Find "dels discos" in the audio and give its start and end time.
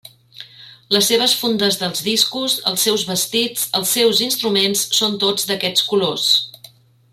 1.81-2.55